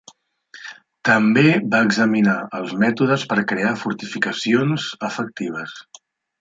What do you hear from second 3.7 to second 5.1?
fortificacions